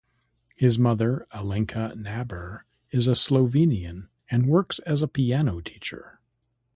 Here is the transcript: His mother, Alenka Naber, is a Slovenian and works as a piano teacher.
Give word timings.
His 0.55 0.79
mother, 0.79 1.27
Alenka 1.31 1.93
Naber, 1.93 2.61
is 2.89 3.07
a 3.07 3.11
Slovenian 3.11 4.07
and 4.31 4.47
works 4.47 4.79
as 4.79 5.03
a 5.03 5.07
piano 5.07 5.59
teacher. 5.61 6.19